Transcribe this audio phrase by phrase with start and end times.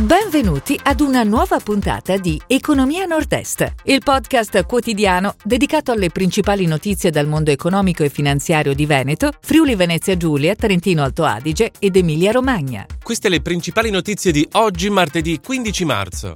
[0.00, 7.10] Benvenuti ad una nuova puntata di Economia Nord-Est, il podcast quotidiano dedicato alle principali notizie
[7.10, 12.32] dal mondo economico e finanziario di Veneto, Friuli Venezia Giulia, Trentino Alto Adige ed Emilia
[12.32, 12.86] Romagna.
[13.02, 16.32] Queste le principali notizie di oggi, martedì 15 marzo.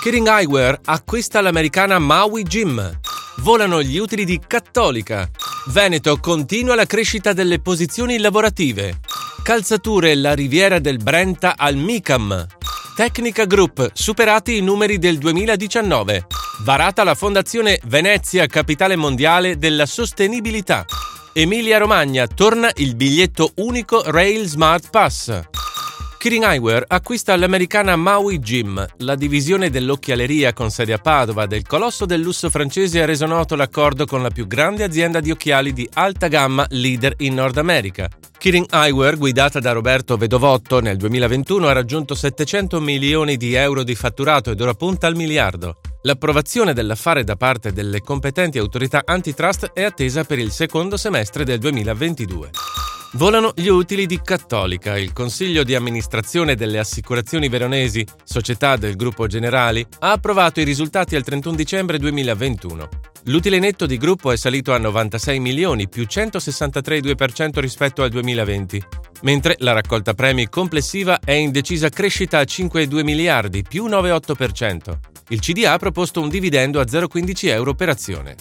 [0.00, 3.00] Kering Eyewear acquista l'americana Maui Gym.
[3.38, 5.28] Volano gli utili di Cattolica.
[5.66, 9.00] Veneto continua la crescita delle posizioni lavorative.
[9.42, 12.46] Calzature la riviera del Brenta al Micam.
[13.00, 16.26] Tecnica Group, superati i numeri del 2019.
[16.64, 20.84] Varata la Fondazione Venezia Capitale Mondiale della Sostenibilità.
[21.32, 25.49] Emilia Romagna torna il biglietto unico Rail Smart Pass.
[26.20, 32.04] Kirin Eyewear acquista l'americana Maui Gym, la divisione dell'occhialeria con sede a Padova del colosso
[32.04, 35.88] del lusso francese ha reso noto l'accordo con la più grande azienda di occhiali di
[35.94, 38.06] alta gamma leader in Nord America.
[38.36, 43.94] Kirin Eyewear, guidata da Roberto Vedovotto, nel 2021 ha raggiunto 700 milioni di euro di
[43.94, 45.78] fatturato ed ora punta al miliardo.
[46.02, 51.58] L'approvazione dell'affare da parte delle competenti autorità antitrust è attesa per il secondo semestre del
[51.60, 52.50] 2022.
[53.14, 54.96] Volano gli utili di Cattolica.
[54.96, 61.16] Il Consiglio di amministrazione delle assicurazioni veronesi, società del gruppo Generali, ha approvato i risultati
[61.16, 62.88] al 31 dicembre 2021.
[63.24, 68.80] L'utile netto di gruppo è salito a 96 milioni, più 163,2% rispetto al 2020,
[69.22, 74.98] mentre la raccolta premi complessiva è in decisa crescita a 5,2 miliardi, più 9,8%.
[75.30, 78.36] Il CDA ha proposto un dividendo a 0,15 euro per azione.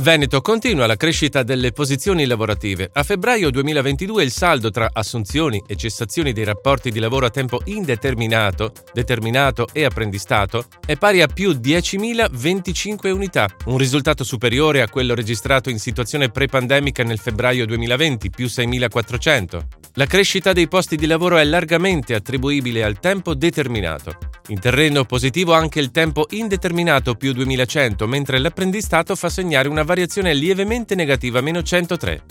[0.00, 2.88] Veneto continua la crescita delle posizioni lavorative.
[2.92, 7.62] A febbraio 2022 il saldo tra assunzioni e cessazioni dei rapporti di lavoro a tempo
[7.64, 15.16] indeterminato, determinato e apprendistato è pari a più 10.025 unità, un risultato superiore a quello
[15.16, 19.77] registrato in situazione pre-pandemica nel febbraio 2020, più 6.400.
[19.98, 24.16] La crescita dei posti di lavoro è largamente attribuibile al tempo determinato.
[24.50, 30.34] In terreno positivo anche il tempo indeterminato più 2100, mentre l'apprendistato fa segnare una variazione
[30.34, 32.22] lievemente negativa meno 103.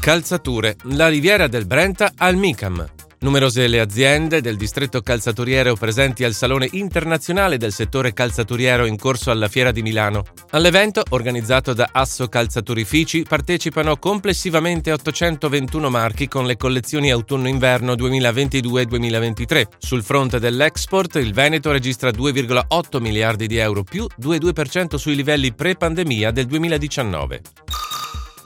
[0.00, 0.74] Calzature.
[0.94, 2.84] La riviera del Brenta al Micam.
[3.20, 9.32] Numerose le aziende del distretto calzaturiero presenti al Salone internazionale del settore calzaturiero in corso
[9.32, 10.22] alla Fiera di Milano.
[10.50, 19.64] All'evento, organizzato da Asso Calzaturifici, partecipano complessivamente 821 marchi con le collezioni autunno-inverno 2022-2023.
[19.78, 26.30] Sul fronte dell'export, il Veneto registra 2,8 miliardi di euro più 2,2% sui livelli pre-pandemia
[26.30, 27.40] del 2019.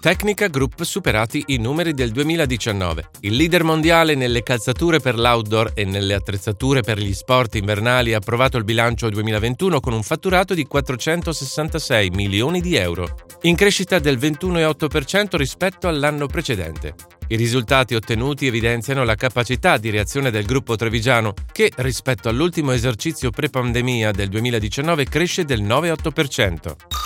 [0.03, 3.11] Tecnica Group superati i numeri del 2019.
[3.21, 8.17] Il leader mondiale nelle calzature per l'outdoor e nelle attrezzature per gli sport invernali ha
[8.17, 14.19] approvato il bilancio 2021 con un fatturato di 466 milioni di euro, in crescita del
[14.19, 16.97] 21,8% rispetto all'anno precedente.
[17.29, 23.31] I risultati ottenuti evidenziano la capacità di reazione del gruppo trevigiano che, rispetto all'ultimo esercizio
[23.31, 27.02] pre-pandemia del 2019, cresce del 9,8%.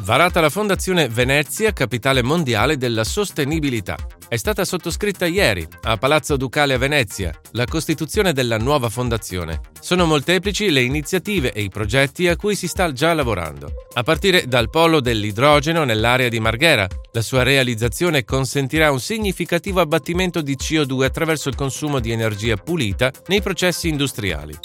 [0.00, 3.96] Varata la Fondazione Venezia, capitale mondiale della sostenibilità.
[4.28, 9.60] È stata sottoscritta ieri, a Palazzo Ducale a Venezia, la costituzione della nuova fondazione.
[9.80, 13.72] Sono molteplici le iniziative e i progetti a cui si sta già lavorando.
[13.94, 20.42] A partire dal polo dell'idrogeno nell'area di Marghera, la sua realizzazione consentirà un significativo abbattimento
[20.42, 24.56] di CO2 attraverso il consumo di energia pulita nei processi industriali.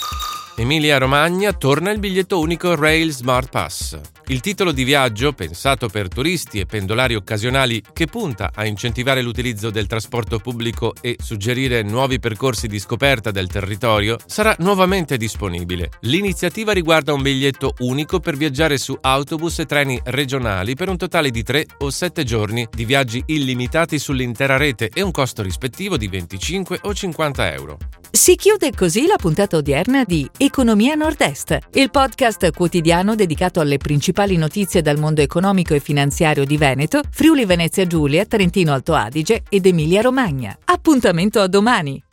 [0.56, 3.98] Emilia Romagna torna il biglietto unico Rail Smart Pass.
[4.28, 9.68] Il titolo di viaggio, pensato per turisti e pendolari occasionali, che punta a incentivare l'utilizzo
[9.68, 15.90] del trasporto pubblico e suggerire nuovi percorsi di scoperta del territorio, sarà nuovamente disponibile.
[16.00, 21.30] L'iniziativa riguarda un biglietto unico per viaggiare su autobus e treni regionali per un totale
[21.30, 26.08] di 3 o 7 giorni di viaggi illimitati sull'intera rete e un costo rispettivo di
[26.08, 27.78] 25 o 50 euro.
[28.14, 33.76] Si chiude così la puntata odierna di Economia Nord-Est, il podcast quotidiano dedicato alle
[34.14, 39.42] principali notizie dal mondo economico e finanziario di Veneto, Friuli Venezia Giulia, Trentino Alto Adige
[39.48, 40.56] ed Emilia Romagna.
[40.64, 42.03] Appuntamento a domani!